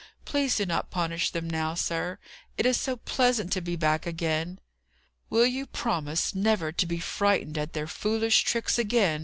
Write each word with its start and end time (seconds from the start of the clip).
"Please 0.25 0.55
do 0.55 0.65
not 0.65 0.89
punish 0.89 1.29
them 1.29 1.47
now, 1.47 1.75
sir; 1.75 2.17
it 2.57 2.65
is 2.65 2.75
so 2.75 2.97
pleasant 2.97 3.51
to 3.53 3.61
be 3.61 3.75
back 3.75 4.07
again!" 4.07 4.59
"Will 5.29 5.45
you 5.45 5.67
promise 5.67 6.33
never 6.33 6.71
to 6.71 6.87
be 6.87 6.97
frightened 6.97 7.55
at 7.55 7.73
their 7.73 7.85
foolish 7.85 8.41
tricks 8.43 8.79
again?" 8.79 9.19